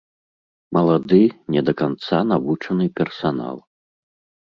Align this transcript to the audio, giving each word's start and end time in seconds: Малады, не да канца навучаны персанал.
Малады, 0.77 1.19
не 1.57 1.61
да 1.69 1.73
канца 1.83 2.25
навучаны 2.33 2.85
персанал. 3.01 3.65